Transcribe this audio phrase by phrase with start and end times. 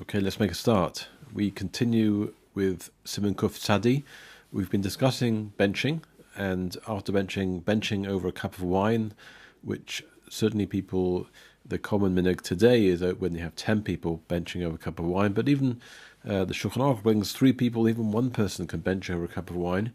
[0.00, 1.08] Okay, let's make a start.
[1.34, 4.04] We continue with Simon Kuf Tzadi.
[4.50, 6.02] We've been discussing benching,
[6.34, 9.12] and after benching, benching over a cup of wine,
[9.60, 11.26] which certainly people,
[11.66, 15.04] the common minhag today is when you have 10 people benching over a cup of
[15.04, 15.80] wine, but even
[16.26, 19.50] uh, the Shulchan Aruch brings three people, even one person can bench over a cup
[19.50, 19.92] of wine.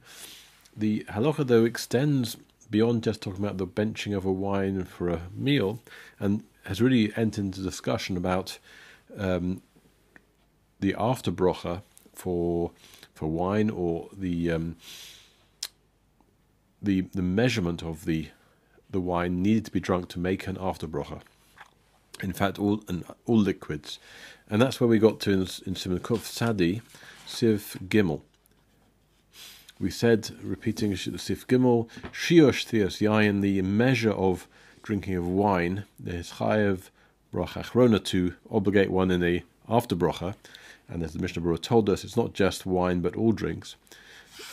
[0.76, 2.38] The halacha, though, extends
[2.70, 5.80] beyond just talking about the benching a wine for a meal
[6.20, 8.60] and has really entered into discussion about
[9.18, 9.62] um,
[10.80, 11.82] the after brocha
[12.14, 12.72] for
[13.14, 14.76] for wine or the um,
[16.82, 18.30] the the measurement of the
[18.90, 21.22] the wine needed to be drunk to make an after brocha.
[22.24, 24.00] In fact, all and all liquids,
[24.50, 26.82] and that's where we got to in, in Simon Kuf Sadi,
[27.28, 28.22] Siv Gimel.
[29.80, 34.48] We said, repeating Sif Gimel, Shiosh Theos Yayin, the measure of
[34.82, 36.90] drinking of wine, the Chayev
[37.32, 40.34] Bracha Achrona to obligate one in the after bracha,
[40.90, 43.76] and as the Mishnah Berurah told us, it's not just wine but all drinks.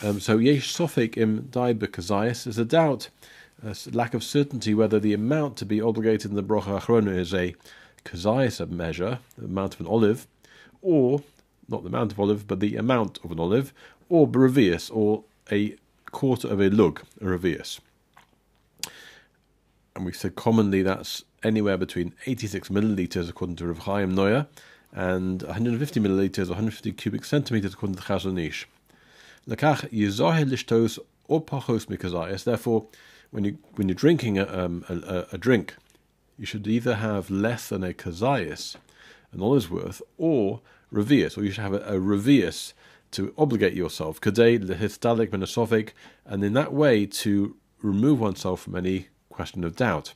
[0.03, 3.09] Um, so yesh sofik im dai bekazayis is a doubt,
[3.63, 7.33] a lack of certainty whether the amount to be obligated in the bracha achrona is
[7.33, 7.55] a
[8.03, 10.27] kazayis a measure, the amount of an olive,
[10.81, 11.21] or
[11.67, 13.73] not the amount of olive, but the amount of an olive,
[14.09, 15.75] or brevius, or a
[16.11, 17.79] quarter of a lug, a revius.
[19.95, 24.47] And we said commonly that's anywhere between 86 milliliters according to Rav Chaim Noya
[24.95, 28.65] and 150 milliliters, 150 cubic centimeters according to Chazon Ish.
[29.47, 32.45] Lakach yizohe lishtos or pachos mikazayas.
[32.45, 32.87] Therefore,
[33.29, 35.75] when you when you're drinking a, um, a, a, drink,
[36.37, 38.77] you should either have less than a kazayas,
[39.33, 42.71] an olive's worth, or revius, or you should have a, a revius
[43.11, 45.89] to obligate yourself, kadei lehistalik menasophic,
[46.25, 50.13] and in that way to remove oneself from any question of doubt.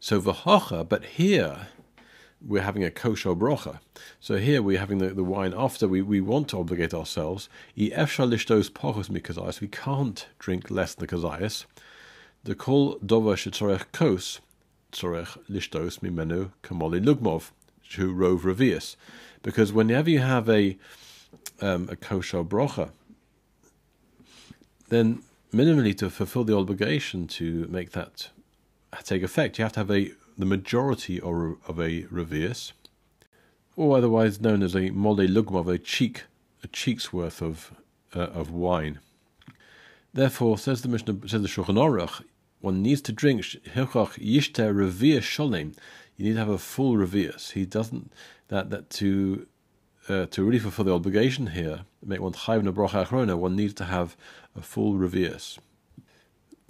[0.00, 1.68] So v'hocha, but here
[2.46, 3.80] we're having a kosher brocha.
[4.20, 7.48] So here we're having the, the wine after we, we want to obligate ourselves.
[7.76, 8.28] We can't
[10.38, 11.64] drink less than the kazayas.
[12.44, 14.40] The kol dover shetzorech kos
[14.92, 17.50] tzorech lishtos mimenu kamoli lugmov
[17.90, 18.96] to rove revius.
[19.42, 20.76] Because whenever you have a
[21.60, 22.90] um, a kosher brocha,
[24.88, 25.22] then
[25.52, 28.30] minimally to fulfill the obligation to make that
[29.04, 32.72] take effect, you have to have a the majority or of a revius,
[33.76, 36.24] or otherwise known as a mole lugmov, a cheek,
[36.62, 37.72] a cheek's worth of
[38.14, 39.00] uh, of wine.
[40.12, 42.24] Therefore, says the Mishnah, says the Shulchan Aruch,
[42.60, 45.76] one needs to drink hilchach yishter revius sholem.
[46.16, 47.52] You need to have a full revius.
[47.52, 48.12] He doesn't
[48.48, 49.46] that that to
[50.08, 53.84] uh, to really fulfill the obligation here, make one chayv bracha achrona, one needs to
[53.84, 54.16] have
[54.54, 55.58] a full revius.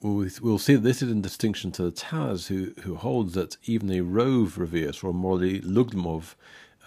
[0.06, 3.90] We'll, see that this is in distinction to the Taz, who, who holds that even
[3.90, 6.36] a rove revius or a morally lugdmov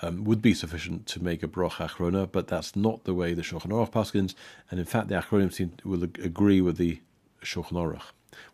[0.02, 3.41] um, would be sufficient to make a bracha achrona, but that's not the way the
[3.41, 4.35] Shulchan Aruch paskins,
[4.72, 7.02] and in fact the achronim seem will agree with the
[7.44, 8.03] Shulchan Aruch.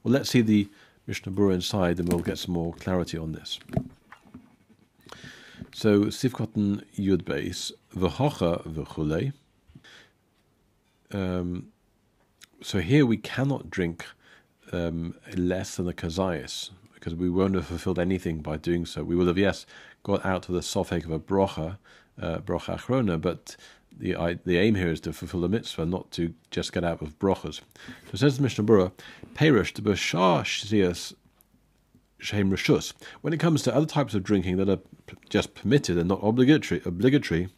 [0.03, 0.67] Well, let's see the
[1.05, 3.59] Mishnah Berurah inside, and we'll get some more clarity on this.
[5.75, 9.31] So Sivkotten Yud Beis V'hocha V'chulei.
[11.11, 11.67] Um,
[12.63, 14.05] so here we cannot drink
[14.71, 19.03] um, less than the kazayas because we won't have fulfilled anything by doing so.
[19.03, 19.65] We will have yes
[20.03, 21.77] got out to the sofek of a brocha,
[22.21, 23.55] uh, brocha achrona, but
[23.97, 27.01] the I, the aim here is to fulfill the mitzvah, not to just get out
[27.01, 27.61] of brochas.
[28.11, 28.91] So says the Mishnah Berurah,
[29.35, 31.13] b'shah shias
[32.19, 32.93] shem rishus.
[33.21, 34.79] When it comes to other types of drinking that are
[35.29, 37.49] just permitted and not obligatory, obligatory,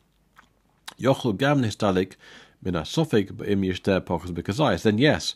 [1.00, 2.16] yochel gam nistalik
[2.62, 4.84] min sofek b'im yishter pochas b'kazayas.
[4.84, 5.35] Then yes,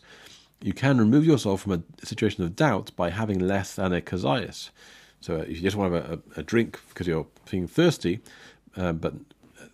[0.62, 4.70] you can remove yourself from a situation of doubt by having less than a kazayas.
[5.20, 8.20] So if you just want to have a, a drink because you're feeling thirsty,
[8.76, 9.14] uh, but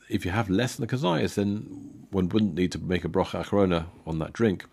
[0.09, 3.44] if you have less than a kazayas, then one wouldn't need to make a brocha
[3.44, 4.65] achrona on that drink.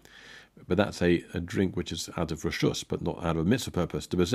[0.68, 3.50] But that's a, a drink which is out of rishus, but not out of a
[3.50, 4.07] mitzvah purpose.
[4.07, 4.31] Because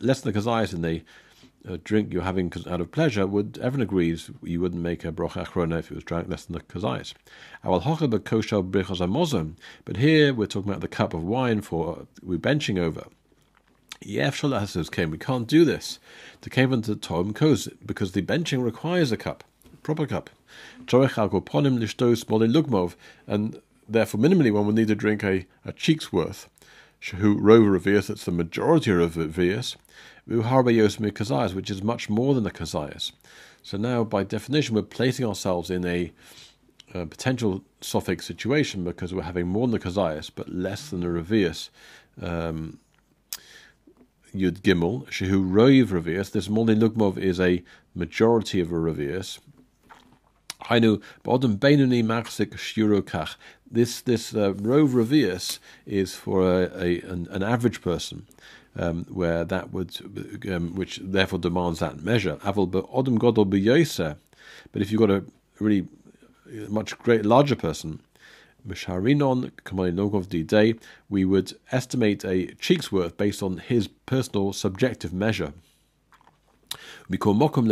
[0.00, 1.02] less than a kazayas in the
[1.66, 5.46] a drink you're having out of pleasure, would everyone agrees you wouldn't make a brocha
[5.46, 7.14] achrona if it was drank less than the kazayis.
[9.84, 13.04] But here we're talking about the cup of wine for we're benching over.
[14.90, 15.10] came.
[15.10, 15.98] We can't do this.
[16.40, 19.44] The came into tom kos because the benching requires a cup,
[19.82, 20.30] proper cup.
[20.88, 20.88] And
[23.88, 26.48] therefore, minimally, one would need to drink a, a cheek's worth.
[27.00, 29.14] Shahu rover revius, that's the majority of
[30.28, 33.12] revius which is much more than the kazayas.
[33.62, 36.12] So now, by definition, we're placing ourselves in a,
[36.94, 41.06] a potential sophic situation because we're having more than the kazayas, but less than the
[41.06, 41.70] revius.
[42.20, 42.78] Um,
[44.34, 46.30] Yud Gimel, Shehu Roiv Revius.
[46.30, 47.62] This Molde Lugmov is a
[47.94, 49.38] majority of a Revius.
[50.64, 53.36] Hainu Bodem Benuni Machsik Shuro Kach.
[53.70, 58.26] This this uh, Rove Revius is for a, a an, an average person.
[58.74, 59.94] Um, where that would,
[60.50, 62.38] um, which therefore demands that measure.
[62.42, 62.56] But
[64.80, 65.24] if you've got a
[65.60, 65.86] really
[66.68, 68.00] much great larger person,
[70.44, 70.74] day,
[71.08, 75.52] we would estimate a cheek's worth based on his personal subjective measure.
[77.08, 77.66] We call Mokum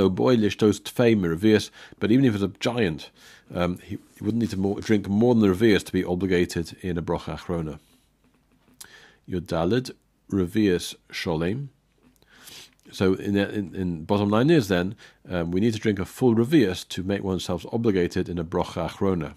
[0.80, 3.10] tfei revius, but even if it's a giant,
[3.54, 6.76] um, he, he, wouldn't need to more, drink more than the revius to be obligated
[6.82, 7.78] in a brocha achrona.
[9.28, 9.92] Yodalid
[10.30, 11.68] revius sholem.
[12.92, 14.96] So in, in, in, bottom line is then
[15.28, 18.88] um, we need to drink a full revius to make oneself obligated in a brocha
[18.90, 19.34] achrona.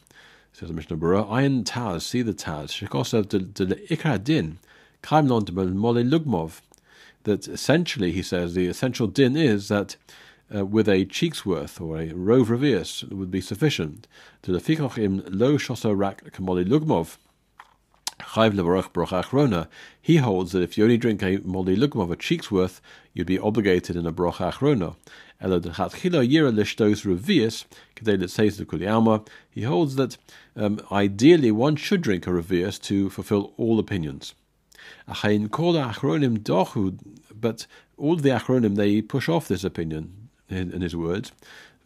[0.53, 4.59] Says the Mishnah Berurah, Ayin Taz, see the Taz, Shekosav de Ikra Din,
[5.01, 6.61] Kaim non Mole Lugmov.
[7.23, 9.95] That essentially, he says, the essential din is that
[10.53, 14.07] uh, with a cheek's worth or a rove revius would be sufficient.
[14.43, 17.17] To the fikoch im lo shoso rak kamoli lugmov.
[20.01, 22.81] He holds that if you only drink a moli of a cheek's worth,
[23.13, 24.95] you'd be obligated in a brocha achrona.
[25.41, 26.53] Yira
[29.49, 30.17] He holds that
[30.55, 34.33] um, ideally one should drink a revius to fulfill all opinions.
[35.07, 36.43] Achronim
[37.33, 37.67] but
[37.97, 41.31] all the achronim they push off this opinion in, in his words.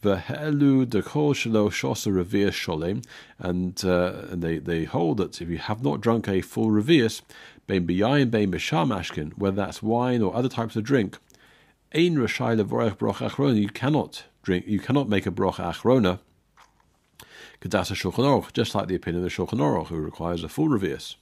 [0.02, 3.04] De kol shelo shosa revius sholem,
[3.40, 7.22] and uh, and they, they hold that if you have not drunk a full revius,
[7.66, 11.18] bein biyayin bein whether that's wine or other types of drink,
[11.94, 13.60] Ein rashai levorech brocha achrona.
[13.60, 14.68] You cannot drink.
[14.68, 16.20] You cannot make a brocha achrona.
[17.62, 21.16] Kedasa Shulchan just like the opinion of the Shulchan who requires a full revius.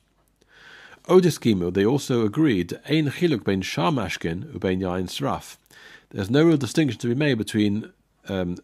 [1.08, 5.58] Odis they also agreed, Ein chiluk bein shamashkin ubein yain sraf.
[6.10, 7.94] There's no real distinction to be made between
[8.30, 8.58] um,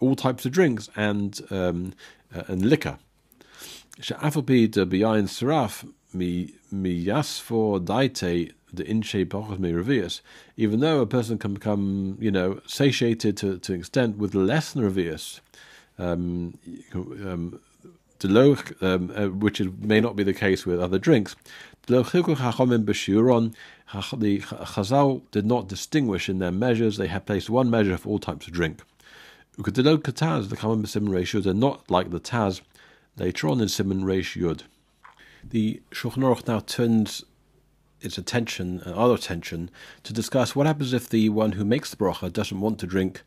[0.00, 1.92] all types of drinks and um,
[2.34, 2.98] uh, and liquor.
[8.72, 10.20] The inche me revius,
[10.56, 14.72] even though a person can become, you know, satiated to, to an extent with less
[14.72, 15.40] than revius,
[15.98, 16.58] um,
[17.24, 17.60] um,
[18.82, 21.36] um, uh, which is, may not be the case with other drinks.
[23.92, 28.18] The Chazal did not distinguish in their measures, they had placed one measure for all
[28.18, 28.82] types of drink.
[29.58, 32.60] The common Simon ratios are not like the Taz
[33.16, 34.56] later on in Simon ratio.
[35.42, 37.24] The Shulchan Aruch now turns
[38.00, 39.70] its attention, uh, our attention,
[40.02, 43.22] to discuss what happens if the one who makes the bracha doesn't want to drink,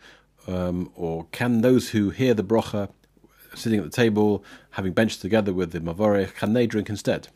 [0.47, 2.89] um, or can those who hear the bracha
[3.55, 7.29] sitting at the table, having benched together with the mavorech, can they drink instead?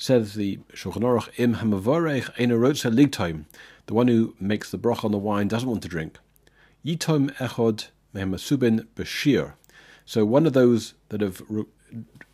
[0.00, 3.44] Says the Shulchan Im hamavorech enerotza ligtoim,
[3.84, 6.18] the one who makes the bracha on the wine doesn't want to drink.
[6.82, 9.52] Yitom echod mehamasubin bashir.
[10.06, 11.42] So one of those that have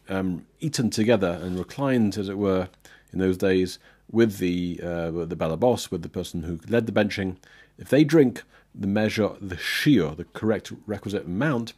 [0.09, 2.69] um, eaten together and reclined, as it were,
[3.13, 3.81] in those days
[4.13, 7.37] with the uh, the balabos, with the person who led the benching,
[7.79, 8.45] if they drink
[8.77, 11.73] the measure, the shiur, the correct requisite amount,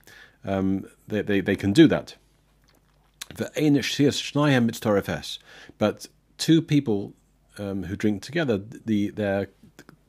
[0.44, 2.16] um, they, they, they can do that.
[5.78, 6.06] But
[6.38, 7.12] two people
[7.58, 9.48] um, who drink together, the their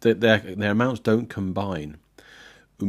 [0.02, 1.98] their their amounts don't combine.
[2.78, 2.88] But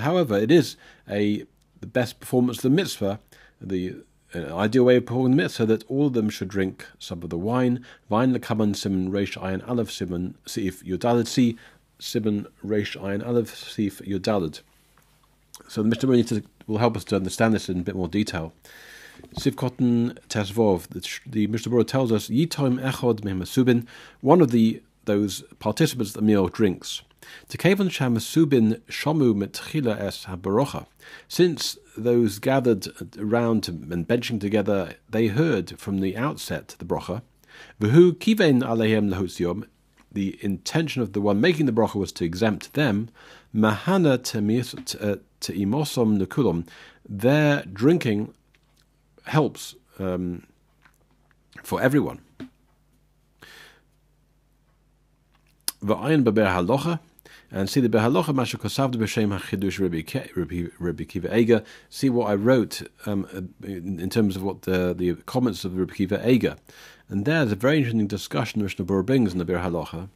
[0.00, 0.76] however, it is
[1.08, 1.44] a
[1.80, 3.20] the best performance of the mitzvah,
[3.60, 3.96] the
[4.34, 7.30] an ideal way of performing the mitzvah that all of them should drink some of
[7.30, 7.82] the wine.
[8.10, 11.56] Vine lekaman simon reish ayin aleph simon sif yudalid si
[11.98, 14.60] simon reish ayin aleph sif yudalid.
[15.66, 18.52] So the Mishnah will help us to understand this in a bit more detail.
[19.40, 23.86] Sivkotten Tesvov, the, the Mishnah tells us, Yitom Echod Memasubin,
[24.20, 27.02] one of the those participants at the meal drinks.
[27.48, 30.86] Tekevon Shamasubin Shomu Metchila Es Habarocha.
[31.26, 37.22] Since those gathered around and benching together, they heard from the outset the brocha,
[37.80, 39.64] V'hu kiven alehem lahusiom.
[40.12, 43.10] The intention of the one making the bracha was to exempt them.
[43.54, 44.18] Mahana
[46.18, 46.66] nukulum.
[47.08, 48.34] Their drinking
[49.24, 50.46] helps um,
[51.62, 52.20] for everyone.
[55.82, 57.00] V'ayin beber halocha
[57.50, 61.62] and see the Behalocha Masha Kosavd B'Shem HaChidush Rabbi Akiva Eger.
[61.88, 65.94] See what I wrote um, in terms of what the, the comments of the Rabbi
[65.94, 66.56] Akiva Eger.
[67.08, 70.08] And there's a very interesting discussion Mishnah Berurah brings in the Behalocha.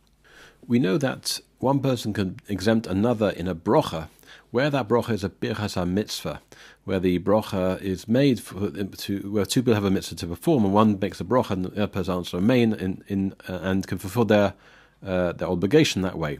[0.67, 4.09] We know that one person can exempt another in a brocha,
[4.51, 6.41] where that brocha is a birchas mitzvah,
[6.85, 10.65] where the brocha is made for, to where two people have a mitzvah to perform,
[10.65, 13.87] and one makes a brocha and the other person answers remain in, in uh, and
[13.87, 14.55] can fulfill their
[15.05, 16.39] uh, their obligation that way.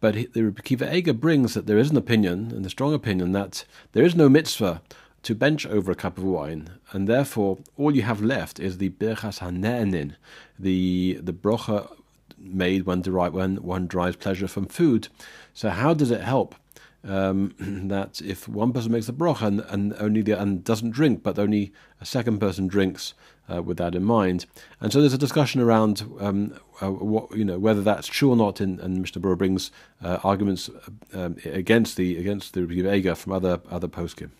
[0.00, 3.32] But he, the Akiva Eger brings that there is an opinion, and a strong opinion,
[3.32, 4.82] that there is no mitzvah
[5.22, 8.90] to bench over a cup of wine, and therefore all you have left is the
[8.90, 10.16] birchas hane'enin,
[10.58, 11.90] the the brocha
[12.38, 15.08] made when derive, when one derives pleasure from food.
[15.54, 16.54] So how does it help
[17.02, 17.54] um,
[17.88, 21.38] that if one person makes the brocha and, and only the and doesn't drink, but
[21.38, 23.14] only a second person drinks
[23.52, 24.46] uh, with that in mind,
[24.80, 28.36] and so there's a discussion around um, uh, what you know whether that's true or
[28.36, 28.60] not.
[28.60, 29.70] And Mishnah Berurah brings
[30.02, 30.70] uh, arguments
[31.12, 34.30] um, against the against the review Ega from other other poskim.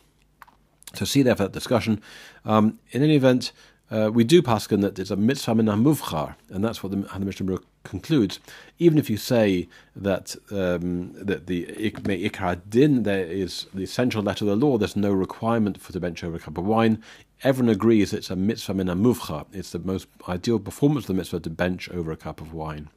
[0.94, 2.00] So see there for that discussion.
[2.44, 3.52] Um, in any event,
[3.90, 7.24] uh, we do paskin that it's a mitzvah min muvchar, and that's what the, the
[7.24, 8.40] Mishnah concludes.
[8.78, 14.44] Even if you say that um, that the ikar din there is the essential letter
[14.44, 17.02] of the law, there's no requirement for to bench over a cup of wine.
[17.44, 19.44] Everyone agrees it's a mitzvah min muvchar.
[19.52, 22.88] It's the most ideal performance of the mitzvah to bench over a cup of wine,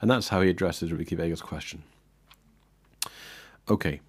[0.00, 1.82] and that's how he addresses Rabbi Kiva question.
[3.68, 4.00] Okay,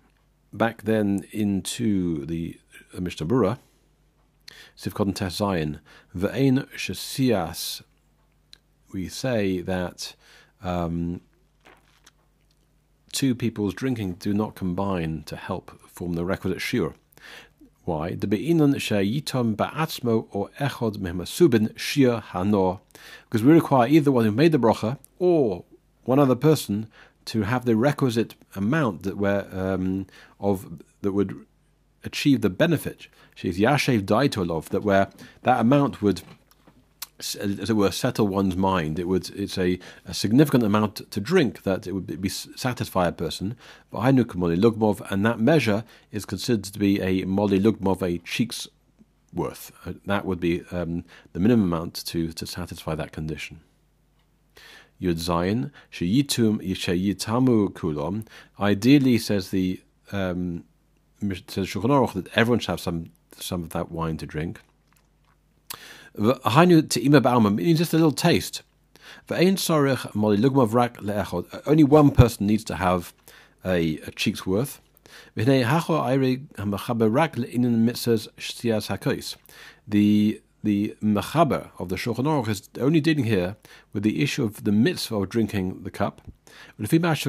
[0.53, 2.59] back then into the
[2.95, 3.57] uh, Mishnah Berurah.
[4.77, 5.79] Sivkot Tes Zayin,
[6.15, 7.81] Ve'ein Shesias,
[8.93, 10.15] we say that
[10.61, 11.21] um,
[13.11, 16.93] two people's drinking do not combine to help form the requisite shiur.
[17.87, 18.15] Why?
[18.15, 22.81] The be'inon sheyitom ba'atzmo or echod mehmasubin shiur hanor.
[23.23, 25.63] Because we require either one who made the bracha or
[26.03, 26.89] one other person
[27.27, 30.05] to have the requisite amount that were um,
[30.37, 31.45] of that would
[32.03, 33.07] achieve the benefit.
[33.33, 35.07] She's Yashev Daitolov, that where
[35.43, 36.23] that amount would
[37.19, 38.99] as it were, settle one's mind.
[38.99, 43.11] It would it's a, a significant amount to drink that it would be satisfy a
[43.11, 43.55] person.
[43.91, 48.19] But I Moli Lugmov, and that measure is considered to be a Moli Lugmov, a
[48.19, 48.67] cheek's
[49.33, 49.71] worth.
[49.85, 53.61] Uh, that would be um, the minimum amount to, to satisfy that condition.
[55.01, 58.25] Yud Zayin, Sheyitum Yitamu Kulom.
[58.59, 59.81] Ideally, says the
[60.11, 60.63] um,
[61.21, 64.61] says Shulchan Aruch that everyone should have some some of that wine to drink.
[66.17, 66.81] Only
[67.73, 68.63] just a little taste.
[69.29, 69.55] Only
[71.83, 73.13] one person needs to have
[73.65, 74.79] a, a cheek's worth.
[75.35, 75.53] The
[80.63, 83.55] the mechaber of the Shulchan Aruch is only dealing here
[83.93, 86.21] with the issue of the mitzvah of drinking the cup.
[86.77, 87.27] And based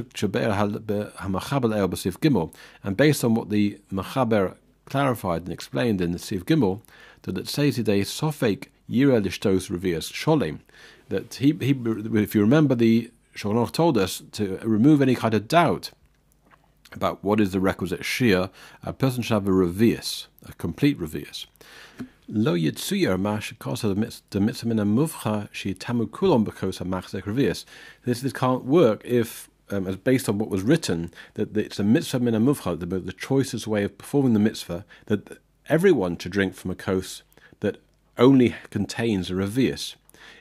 [3.24, 4.54] on what the mechaber
[4.86, 6.80] clarified and explained in the Siv Gimel,
[7.22, 10.60] that it says today sofek lishtos revias sholim,
[11.08, 11.74] that he, he
[12.20, 15.92] if you remember the Shulchan told us to remove any kind of doubt
[16.92, 18.50] about what is the requisite shia,
[18.82, 21.46] a person should have a revius, a complete revius.
[22.26, 23.94] Lo yitsuyer mash kosa
[24.30, 27.64] the mitzvah muvcha she tamu kulon bekosa machzek revius.
[28.04, 31.84] This this can't work if um, as based on what was written, that, it's a
[31.84, 36.54] mitzvah min muvcha, the, the choicest way of performing the mitzvah, that everyone should drink
[36.54, 37.22] from a kos
[37.60, 37.78] that
[38.18, 39.94] only contains a revius.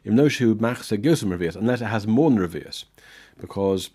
[0.05, 2.85] unless it has more than revius.
[3.39, 3.89] Because,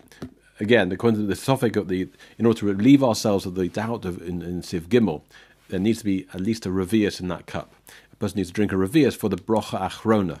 [0.59, 4.05] again, according to the Sophic of the, in order to relieve ourselves of the doubt
[4.05, 5.21] of in, in Siv Gimel,
[5.69, 7.73] there needs to be at least a revius in that cup.
[8.11, 10.39] A person needs to drink a revius for the brocha achrona,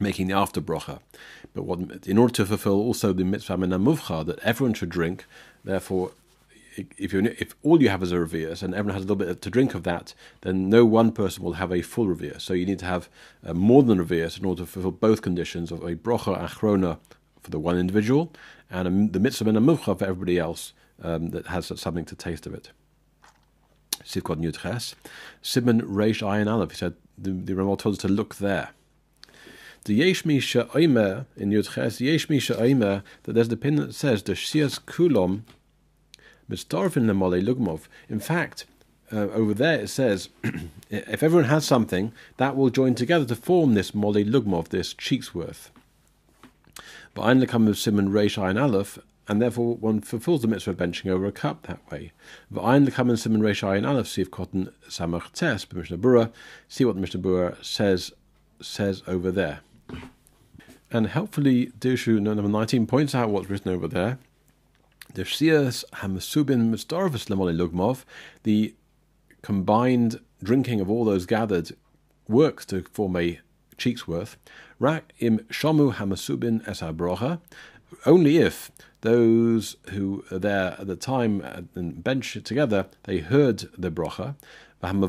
[0.00, 1.00] making the after brocha.
[1.54, 5.24] But what, in order to fulfill also the mitzvah menamuvcha that everyone should drink,
[5.64, 6.12] therefore
[6.96, 9.42] if you if all you have is a revius and everyone has a little bit
[9.42, 12.42] to drink of that, then no one person will have a full revius.
[12.42, 13.08] So you need to have
[13.44, 16.98] uh, more than a revius in order to fulfill both conditions of a brocha achrona
[17.40, 18.32] for the one individual
[18.70, 22.14] and a, the mitzvah and a mucha for everybody else um, that has something to
[22.14, 22.70] taste of it.
[24.04, 24.94] Sivkot Nutches,
[25.42, 26.70] Simon Reish Ayin Aleph.
[26.70, 28.70] He said the, the Ramal told us to look there.
[29.84, 34.22] The Yesh Misha Oimer in Yudches, Yesh Misha Oimer, that there's the pin that says
[34.22, 35.42] the Shias Kulom
[36.50, 37.82] Mistarfin Lemole Lugmov.
[38.08, 38.64] In fact,
[39.12, 40.28] uh, over there it says,
[40.90, 45.34] if everyone has something, that will join together to form this Molly Lugmov, this cheek's
[45.34, 45.70] worth.
[47.14, 50.76] But Ein Lekam of Simon Reish Ein Aleph, and therefore one fulfills the mitzvah of
[50.78, 52.12] benching over a cup that way.
[52.52, 56.32] V'ayin Lekam and Simon Reish Ein Aleph, see if Cotton Samach Tes, Mishnah Berurah,
[56.68, 58.12] see what the Mishnah Berurah says,
[58.60, 59.60] says over there.
[60.90, 64.18] And helpfully, Dirshu number 19 points out what's written over there.
[65.14, 65.24] The
[68.42, 68.74] the
[69.42, 71.72] combined drinking of all those gathered
[72.28, 73.40] works to form a
[73.76, 74.36] cheek's worth.
[74.78, 77.40] Rak im Shamu Hamasubin es Abrocha,
[78.04, 81.40] only if those who are there at the time
[81.74, 84.36] and bench together, they heard the brocha,
[84.82, 85.02] and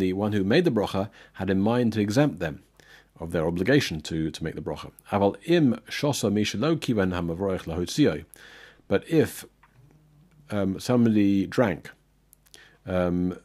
[0.00, 2.62] the one who made the brocha had in mind to exempt them
[3.20, 4.90] of their obligation to, to make the brocha.
[8.88, 9.44] But if
[10.50, 11.90] um, somebody drank
[12.86, 13.38] um,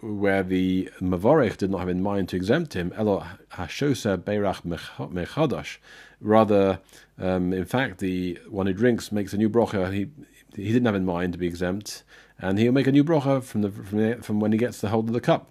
[0.00, 5.78] where the Mavorech did not have in mind to exempt him, Elo Hashosa Beirach Mechadash.
[6.20, 6.80] Rather,
[7.18, 9.92] um, in fact, the one who drinks makes a new brocha.
[9.92, 10.08] He
[10.56, 12.02] he didn't have in mind to be exempt,
[12.40, 14.88] and he'll make a new brocha from the from, the, from when he gets the
[14.88, 15.50] hold of the cup.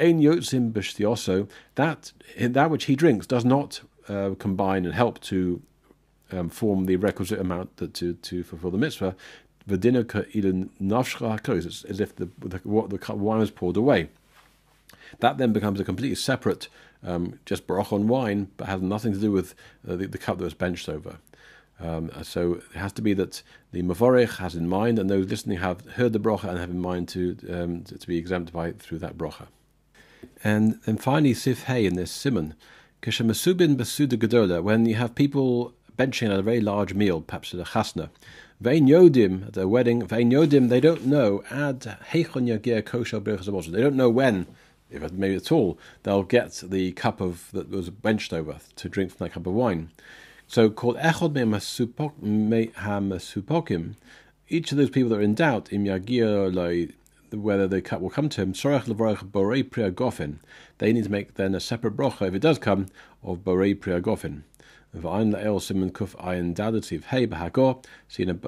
[0.00, 1.48] Ein yotzim b'shtioso.
[1.74, 5.62] That that which he drinks does not uh, combine and help to
[6.32, 9.14] um, form the requisite amount that to to fulfill the mitzvah.
[9.68, 9.84] It's
[11.84, 14.08] as if the, the, what the wine was poured away.
[15.20, 16.68] That then becomes a completely separate,
[17.04, 19.54] um, just baruch on wine, but has nothing to do with
[19.86, 21.18] uh, the, the, cup that was benched over.
[21.78, 23.42] Um, so it has to be that
[23.72, 26.80] the mavorech has in mind, and those listening have heard the bracha and have in
[26.80, 29.46] mind to um, to, to, be exempt by through that bracha.
[30.42, 32.54] And then finally, sif Hay in this simon,
[33.02, 37.60] kashamasubin basuda gedola, when you have people benching at a very large meal, perhaps at
[37.60, 38.10] a chasna,
[38.62, 43.20] Veinyodim at a wedding, Veinyodim, they don't know, ad Heichon Yagir Kosher
[43.70, 44.46] They don't know when,
[44.90, 49.12] if maybe at all, they'll get the cup of that was benched over to drink
[49.12, 49.90] from that cup of wine.
[50.46, 51.32] So called Echod
[52.22, 53.94] Mehasupokim,
[54.48, 56.92] each of those people that are in doubt, Im Yagir
[57.38, 58.52] whether the cup will come to him,
[60.78, 62.86] they need to make then a separate brocha, if it does come,
[63.22, 64.42] of Borei Priya Goffin.
[64.92, 66.16] Kuf.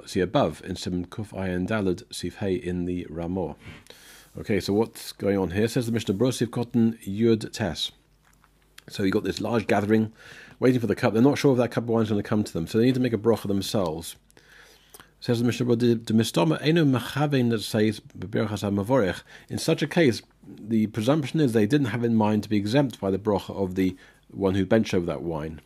[0.09, 3.55] See above in siman kuf ayin dalad sif hey in the ramor.
[4.37, 5.69] Okay, so what's going on here?
[5.69, 7.93] Says the Mishnah Brosiv Cotton Yud Tes.
[8.89, 10.13] So you've got this large gathering,
[10.59, 11.13] waiting for the cup.
[11.13, 12.79] They're not sure if that cup of wine is going to come to them, so
[12.79, 14.17] they need to make a bracha themselves.
[15.23, 15.67] Says the Mishnah
[18.73, 19.23] mavorech.
[19.49, 22.99] In such a case, the presumption is they didn't have in mind to be exempt
[22.99, 23.97] by the bracha of the
[24.33, 25.61] one who benched over that wine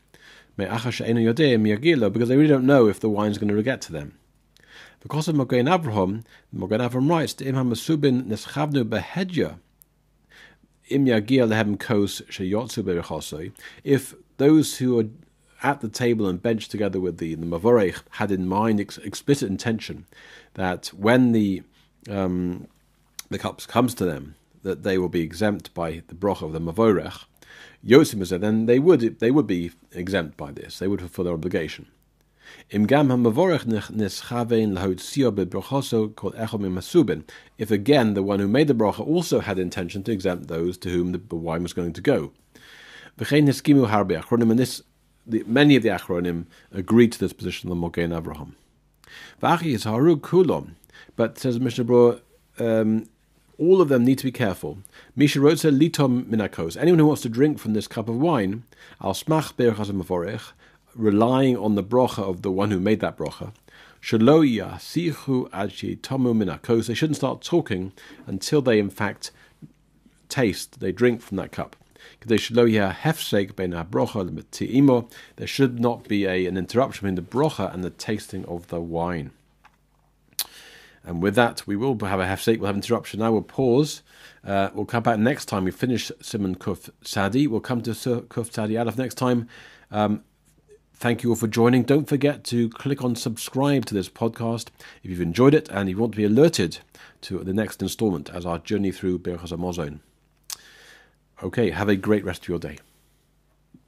[0.56, 4.18] because they really don't know if the wine is going to get to them.
[5.00, 9.58] Because of Mogen Avraham, Mogen Avraham writes, Im hamasubin neschavnu behedya,
[10.88, 13.52] im lehem kos sheyotzu berichosoi.
[13.84, 15.06] If those who are
[15.62, 19.48] at the table and bench together with the, the Mavorech had in mind ex- explicit
[19.48, 20.06] intention
[20.54, 21.62] that when the
[22.10, 22.68] um,
[23.30, 26.60] the cups comes to them, that they will be exempt by the broch of the
[26.60, 27.24] Mavorech,
[27.84, 30.78] Yosim said, then they would they would be exempt by this.
[30.78, 31.86] They would fulfill their obligation.
[32.70, 33.08] If again
[38.14, 41.20] the one who made the bracha also had intention to exempt those to whom the
[41.34, 42.32] wine was going to go.
[43.18, 44.82] And this,
[45.26, 48.52] the, many of the Achronim agreed to this position of the Mogen Avraham.
[51.16, 52.20] But says Mishnah Bro,
[52.58, 53.08] um,
[53.58, 54.78] all of them need to be careful.
[55.14, 56.76] Misha Rotza litom minakos.
[56.76, 58.64] Anyone who wants to drink from this cup of wine,
[59.02, 60.52] al smach berchas
[60.94, 63.52] relying on the brocha of the one who made that brocha,
[64.02, 66.86] shelo yasichu adshi tomu minakos.
[66.86, 67.92] They shouldn't start talking
[68.26, 69.30] until they, in fact,
[70.28, 71.76] taste, they drink from that cup.
[72.20, 72.56] There should
[75.80, 79.30] not be a, an interruption between the brocha and the tasting of the wine.
[81.04, 84.02] And with that, we will have a hefsek, we'll have an interruption now, we'll pause.
[84.44, 85.64] Uh, we'll come back next time.
[85.64, 87.46] We finish Simon Kuf Sadi.
[87.46, 89.48] We'll come to Kuf Sadi Aleph next time.
[89.90, 90.22] Um,
[90.94, 91.84] thank you all for joining.
[91.84, 94.68] Don't forget to click on subscribe to this podcast
[95.02, 96.78] if you've enjoyed it and you want to be alerted
[97.22, 100.00] to the next installment as our journey through Birchas Hamazon.
[101.42, 102.78] Okay, have a great rest of your day.